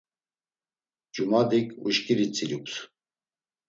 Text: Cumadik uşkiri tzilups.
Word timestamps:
Cumadik 1.13 1.67
uşkiri 1.85 2.25
tzilups. 2.31 2.73